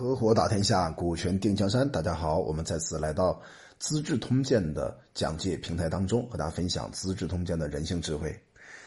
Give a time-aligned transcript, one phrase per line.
[0.00, 1.86] 合伙打天下，股权定江山。
[1.86, 3.34] 大家好，我们再次来到
[3.78, 8.34] 《资治通鉴》的讲解平台当中，和大家分享《资治通鉴》的人性智慧。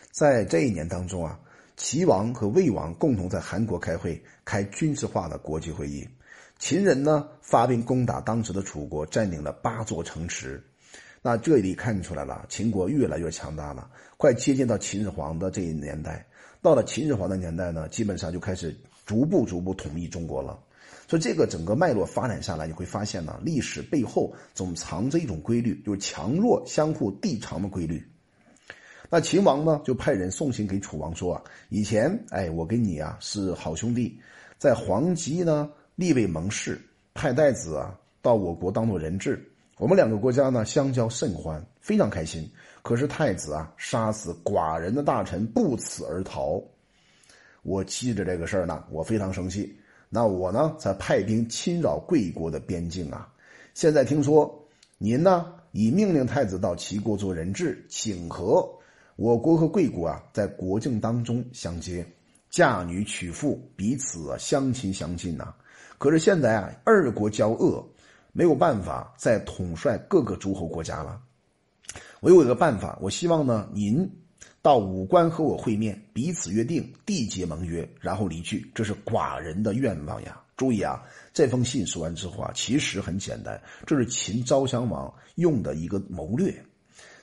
[0.10, 1.40] 在这一年当中啊，
[1.78, 6.04] 齐王和魏王共同在韩国开会，开军事化的国际会议。
[6.58, 10.64] 秦人呢发兵攻打当时的楚国，占领了八座城池。
[11.22, 13.88] 那这里看出来了，秦国越来越强大了，
[14.18, 16.26] 快接近到秦始皇的这一年代。
[16.60, 18.76] 到了秦始皇的年代呢，基本上就开始
[19.06, 20.60] 逐步逐步统一中国了。
[21.14, 28.04] 所以这个整个脉络发展下来，你会发现呢，历史背后总藏着一种规律，就是强弱相互递长的规律。
[29.12, 34.20] 那秦王呢，就派人送信给楚王说啊，以前哎，我跟你啊是好兄弟，
[34.58, 36.82] 在黄棘呢立为盟誓，
[37.14, 39.40] 派太子啊到我国当做人质，
[39.78, 42.52] 我们两个国家呢相交甚欢，非常开心。
[42.82, 46.60] 可是太子啊杀死寡人的大臣，不辞而逃，
[47.62, 49.78] 我记着这个事儿呢，我非常生气。
[50.16, 53.28] 那我呢，才派兵侵扰贵国的边境啊！
[53.74, 54.64] 现在听说
[55.00, 58.64] 您呢，已命令太子到齐国做人质，请和
[59.16, 62.06] 我国和贵国啊，在国境当中相接，
[62.52, 65.52] 嫁女娶妇，彼此相亲相近呐。
[65.98, 67.84] 可是现在啊，二国交恶，
[68.34, 71.20] 没有办法再统帅各个诸侯国家了。
[72.20, 74.08] 我有一个办法，我希望呢，您。
[74.64, 78.66] 到武关和我会面，彼此约定缔结盟约，然后离去。
[78.74, 80.40] 这是寡人的愿望呀！
[80.56, 86.56] 注意啊，这封信说完之后啊，其实很简单，这是秦昭襄王用的一个谋略。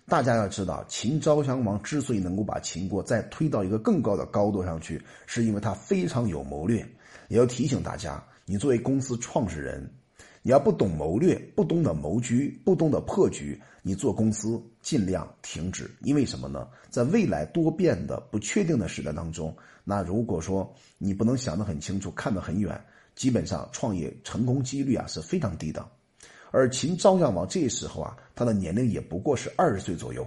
[0.06, 6.86] 大家要知道，秦昭襄王之所以能够把秦国再推到一个更高的高度上去，是因为他非常有谋略。
[7.28, 9.90] 也要提醒大家，你作为公司创始人。
[10.42, 15.90] 你要不懂谋略，不懂得谋局，不懂得破局，你做公司尽量停止。
[16.00, 16.66] 因为什么呢？
[16.88, 22.82] 在未来多变的、不确定的时代当中，那如果说你不能想得很清楚、看得很远，
[23.14, 25.86] 基本上创业成功几率啊是非常低的。
[26.50, 30.26] 而秦昭襄王这时候啊，他的年龄也不过是二十岁左右，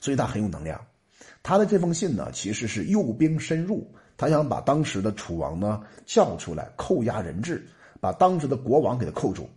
[0.00, 0.84] 所以他很有能量。
[1.40, 7.64] 他的这封信呢，其实是诱兵深入，他想把当时的楚王呢叫出来扣押人质。
[8.02, 9.48] 把当时的国王给他扣住，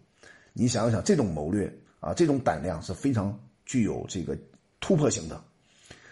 [0.53, 1.67] 你想想，这种谋略
[1.99, 3.35] 啊，这种胆量是非常
[3.65, 4.37] 具有这个
[4.79, 5.43] 突破性的。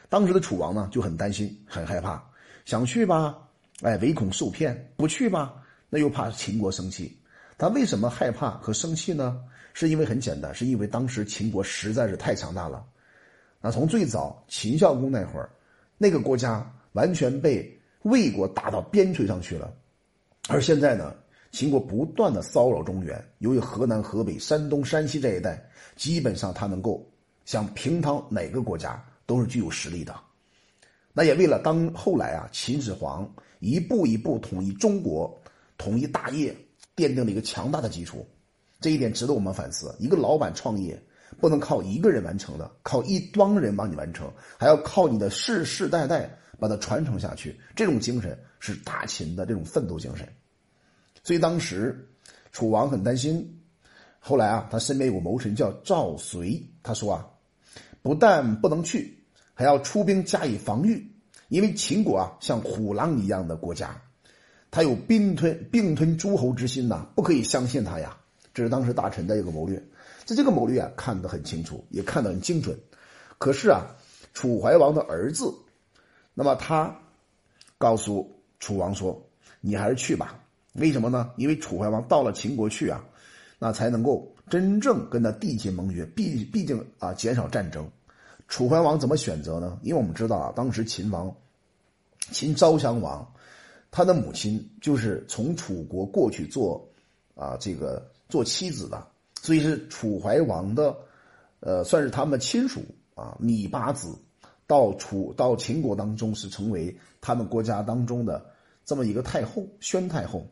[0.09, 2.27] 当时的楚王呢就很担心，很害怕，
[2.66, 3.38] 想去吧，
[3.83, 5.53] 哎，唯恐受骗；不去吧，
[5.91, 7.16] 那又怕秦国生气。
[7.55, 9.39] 他为什么害怕和生气呢？
[9.75, 12.83] 是因为很简单，是因为当时秦国实在是太强大了。
[13.61, 15.51] 那从最早秦孝公那会儿，
[16.00, 19.71] 那个国家完全被魏国打到边陲上去了，
[20.50, 21.13] 而现在呢？
[21.53, 25.63] 秦国不断的骚扰中原，由于河南、河北、山东、山西这一带，
[25.95, 27.07] 基本上他能够
[27.45, 30.19] 想平躺哪个国家都是具有实力的。
[31.13, 35.39] 那也为了当后来啊，秦始皇一步一步统一中国、
[35.77, 36.51] 统一大业
[36.95, 38.27] 奠定了一个强大的基础。
[38.81, 39.95] 这一点值得我们反思。
[39.99, 40.99] 一个老板创业
[41.39, 44.27] 不能靠一个人完成的，靠一帮人帮你完成，
[44.57, 47.55] 还要靠你的世世代代把它传承下去。
[47.75, 50.27] 这种精神是大秦的这种奋斗精神。
[51.23, 52.09] 所以当时，
[52.51, 53.61] 楚王很担心。
[54.19, 57.28] 后来啊，他身边有个谋臣叫赵随，他说啊，
[58.01, 59.17] 不但不能去，
[59.53, 61.09] 还要出兵加以防御。
[61.50, 64.01] 因为秦国啊，像虎狼一样的国家，
[64.72, 68.17] 他有并吞并吞诸侯之心呐，不可以相信他呀。
[68.53, 69.81] 这是当时大臣的一个谋略。
[70.25, 72.78] 在这个谋略啊，看得很清楚，也看得很精准。
[73.38, 73.95] 可是啊，
[74.33, 75.53] 楚怀王的儿子，
[76.33, 76.97] 那么他
[77.78, 79.29] 告诉楚王说
[79.59, 80.39] ：“你还是去吧。”
[80.73, 81.31] 为什么呢？
[81.38, 83.03] 因为楚怀王到了秦国去啊，
[83.59, 86.06] 那才能够真正跟他缔结盟约。
[86.07, 87.88] 毕毕竟啊，减少战争。
[88.47, 89.79] 楚怀王怎么选择呢？
[89.83, 91.33] 因为我们知道啊，当时秦王
[92.31, 93.25] 秦昭襄王，
[93.91, 96.83] 他的母亲就是从楚国过去做
[97.35, 99.07] 啊这个做妻子的，
[99.41, 100.95] 所以是楚怀王的，
[101.59, 102.83] 呃，算是他们亲属
[103.13, 103.38] 啊。
[103.39, 104.16] 芈八子
[104.66, 108.44] 到楚到秦国当中是成为他们国家当中的
[108.83, 110.44] 这么一个太后，宣太后。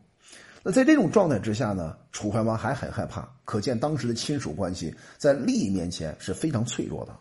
[0.64, 7.16] 那在这种状态之下呢，楚怀王还很害怕，可见当时的亲属关系在利益面前是非常脆弱的。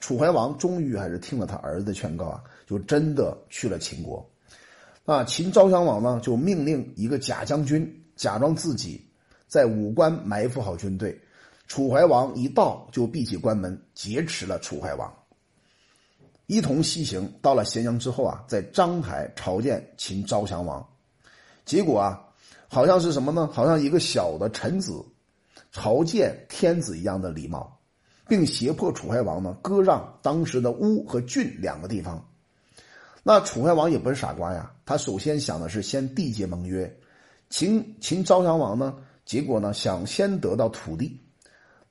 [0.00, 4.24] 楚怀王终于还是听了他儿子的劝告啊，就真的去了秦国。
[5.06, 9.02] 啊，秦昭襄王呢就命令一个假将军假装自己
[9.46, 11.18] 在武关埋伏好军队，
[11.68, 15.10] 楚怀王一到就闭起关门劫持了楚怀王，
[16.46, 20.86] 一同西行到了咸阳之后啊，在章台朝见秦昭襄王，
[21.64, 22.26] 结果啊。
[22.68, 23.48] 好像是什么呢？
[23.52, 25.04] 好像一个小的臣子
[25.72, 27.78] 朝见天子一样的礼貌，
[28.28, 32.22] 并胁迫楚怀王呢割让当时的乌和郡两个地方。
[33.22, 36.94] 那楚怀王也不是傻瓜呀，他首先想的是先缔结盟约，
[37.50, 38.94] 秦秦昭襄王呢，
[39.24, 41.20] 结果呢想先得到土地，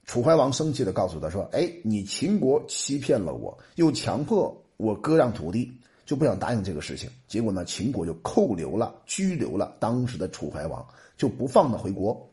[0.06, 5.72] 楚怀王生气的告诉他说：“哎，你秦国欺骗了我，又强迫我割让土地，
[6.08, 7.08] 就不想答应这个事情。
[7.28, 10.84] 结果呢，秦国就扣留了、拘留了当时的楚怀王，
[11.18, 12.28] 就不放他回国。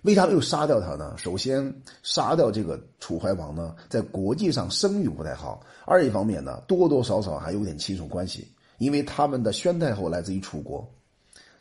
[0.00, 1.14] 为啥又杀掉他呢？
[1.16, 10.92] 首先，杀掉这个楚怀王呢，在国际上声誉不太好；二一方面呢，多多少少还有点亲属关系。”因为他们的宣太后来自于楚国，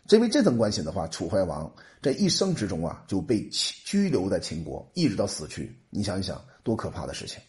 [0.09, 1.71] 因为这层关系的话，楚怀王
[2.01, 5.77] 这一生之中啊就被拘留在秦国，一直到死去。
[5.91, 7.39] 你想一想，多可怕的事情！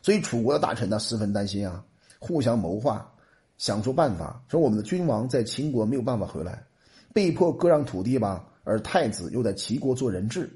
[0.00, 1.84] 所以楚国的大臣呢十分担心啊，
[2.18, 3.10] 互相谋划，
[3.56, 6.64] 想出办法，说我们的君王在秦国没有办法回来，
[7.12, 10.50] 被迫割让土地吧，而太子又在齐国做人质。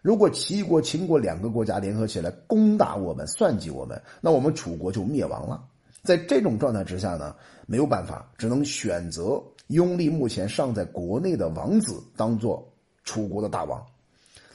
[0.00, 5.64] 如果齐国、秦国两个国家联合起来攻打我们、算计我们，那我们楚国就灭亡了。
[6.02, 7.34] 在这种状态之下呢，
[7.66, 12.66] 没有办法，只能选择拥立目前尚在国内的王子当做
[13.02, 13.84] 楚国的大王。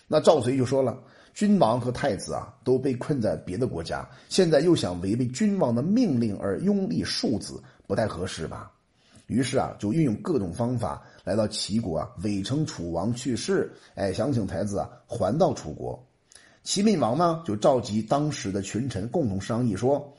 [0.07, 0.97] 那赵随就说了
[1.33, 8.71] ：“君王和太子啊，都被困在别的国家，现在又想违背君王的命令而拥立庶子，不太合适吧？”
[9.27, 16.01] 于是啊，就运用各种方法来到齐国啊，伪称楚王去世，哎，想请太子啊还到楚国。
[16.63, 20.13] 齐闵王呢，就召集当时的群臣共同商议说。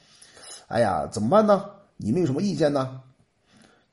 [0.66, 1.66] 哎呀，怎么办呢？
[1.99, 3.02] 你们有什么意见呢？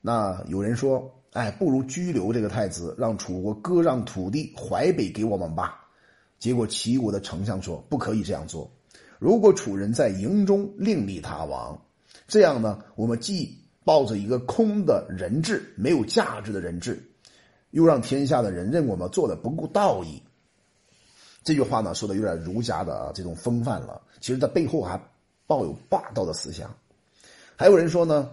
[0.00, 5.81] 那有人说：“哎，不如拘留这个太子，让楚国割让土地淮北给我们吧。”
[6.42, 8.68] 结果齐国的丞相说：“不可以这样做。
[9.20, 11.80] 如果楚人在营中另立他王，
[12.26, 17.00] 这样呢，我们既抱着一个空的人质、没有价值的人质，
[17.70, 20.20] 又让天下的人认我们做的不够道义。”
[21.44, 24.02] 这句话呢，说的有点儒家的这种风范了。
[24.20, 25.00] 其实，在背后还。
[25.44, 26.74] 抱有霸道的思想，
[27.56, 28.30] 还有人说呢，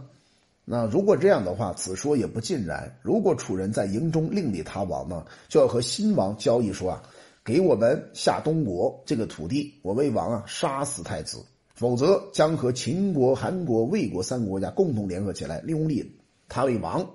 [0.64, 2.98] 那如果这样的话，此说也不尽然。
[3.02, 7.04] 如果楚人在营中另立他王呢，就要和新王交易说啊，
[7.44, 11.44] 给我们下东国这个土地，我为王啊杀死太子，
[11.74, 17.07] 否则将和秦国、韩国、魏国三个国家共同联合起来，拥立他为王。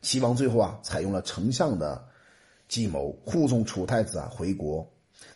[0.00, 2.04] 齐王最后啊，采用了丞相的
[2.66, 4.84] 计谋，护送楚太子啊回国。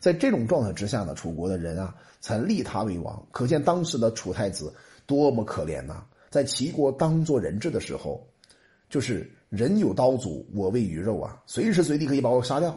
[0.01, 3.25] 在这种状态之下呢，楚国的人啊才立他为王。
[3.31, 4.75] 可见当时的楚太子
[5.07, 6.03] 多么可怜呐！
[6.31, 8.27] 在齐国当做人质的时候，
[8.91, 12.77] 就是人有刀俎，我为鱼肉啊，随时随地可以把我杀掉。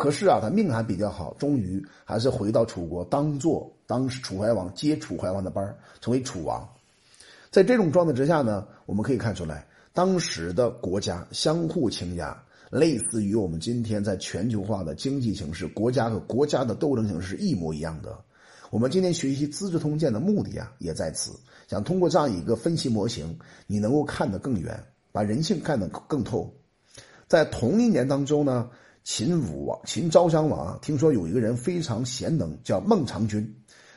[0.00, 6.66] 可是啊，他命还比较好，终于还是回到楚国，当做当时楚怀王接楚怀王的班成为楚王。
[7.50, 12.34] 在这种状态之下呢，我们可以看出来，当时的国家相互倾轧。
[12.70, 18.16] 类似于我们今天在全球化的经济形势，国家和国家的斗争形势是一模一样的。
[18.70, 21.32] 我们今天学习《资治通鉴》的目的啊，也在此，
[21.68, 24.82] 想通过这样一个分析模型，你能够看得更远，
[25.12, 26.50] 把人性看得更透。
[27.26, 28.70] 在同一年当中呢，
[29.02, 33.54] 秦武王、秦昭襄王啊，听说有一个人非常贤能，叫孟尝君，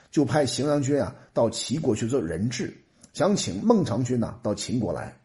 [0.09, 2.73] 就派荥阳君啊到齐国去做人质，
[3.13, 5.19] 想请孟尝君呐到秦国来。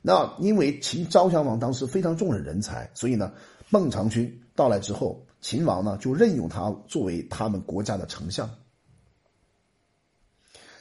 [0.00, 3.32] 那因为秦昭襄王当时非常重视人才，所以呢，
[3.68, 8.50] 孟尝君到来之后，秦王呢就任用他作为他们国家的丞相。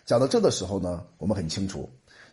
[0.06, 1.88] 讲到这的时候呢，我们很清楚，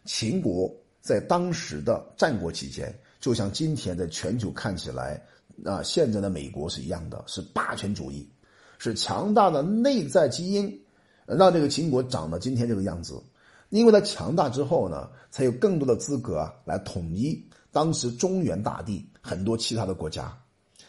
[0.04, 5.22] 秦国在当时的战国期间，就像今天在全球看起来
[5.64, 8.28] 啊，现在的美国是一样的，是霸权主义，
[8.78, 10.80] 是强大的内在基因，
[11.26, 13.22] 让这个秦国长到今天这个样子。
[13.70, 17.38] 因为它强大之后呢，才有更多的资格来统一
[17.70, 20.34] 当时中原大地很多其他的国家，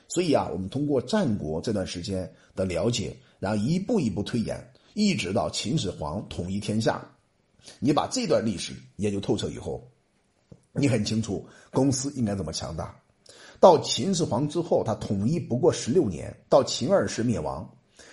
[0.07, 7.05] 所以啊，我们通过战国这段时间的了解，然后一步一步推演，一直到秦始皇统一天下，
[7.79, 9.85] 你把这段历史研究透彻以后，
[10.71, 12.97] 你很清楚公司应该怎么强大。
[13.59, 17.69] 到秦始皇之后，他统一不过十六年，到秦二世灭亡，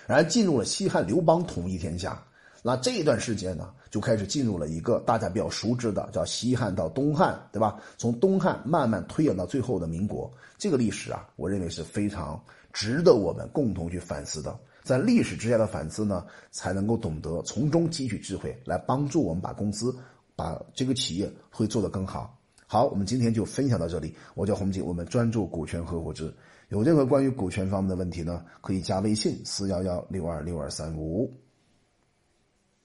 [0.06, 2.20] 然后进入了西汉刘邦统一天下。
[2.62, 7.80] 那这一段时间呢，就开始进入了一个大家比较熟知的，叫西汉到东汉，对吧？
[7.96, 14.58] 从东汉慢慢推演到最后的民国，这个历史啊，我认为是非常值得我们共同去反思的。
[14.82, 19.96] 在历史之下的反思呢，才能够懂得从中汲取智慧，来帮助我们把公司、
[20.34, 22.36] 把这个企业会做得更好。
[22.68, 24.12] 好，我们今天就分享到这里。
[24.34, 26.34] 我叫洪锦，我们专注股权合伙制。
[26.68, 31.45] 有任何关于股权方面的问题呢，可以加微信四幺幺六二六二三五五。